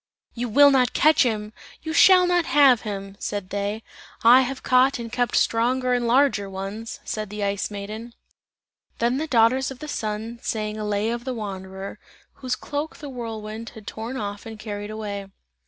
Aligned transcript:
"You 0.33 0.49
will 0.49 0.71
not 0.71 0.93
catch 0.93 1.21
him! 1.21 1.53
You 1.83 1.93
shall 1.93 2.25
not 2.25 2.45
have 2.45 2.81
him!" 2.81 3.15
said 3.19 3.51
they. 3.51 3.83
"I 4.23 4.41
have 4.41 4.63
caught 4.63 4.97
and 4.97 5.11
kept 5.11 5.35
stronger 5.35 5.93
and 5.93 6.07
larger 6.07 6.49
ones!" 6.49 6.99
said 7.05 7.29
the 7.29 7.43
Ice 7.43 7.69
Maiden. 7.69 8.15
Then 8.97 9.17
the 9.17 9.27
daughters 9.27 9.69
of 9.69 9.77
the 9.77 9.87
Sun 9.87 10.39
sang 10.41 10.75
a 10.79 10.85
lay 10.87 11.11
of 11.11 11.23
the 11.23 11.35
wanderer, 11.35 11.99
whose 12.41 12.55
cloak 12.55 12.97
the 12.97 13.09
whirlwind 13.09 13.73
had 13.75 13.85
torn 13.85 14.17
off 14.17 14.47
and 14.47 14.57
carried 14.57 14.89
away. 14.89 15.27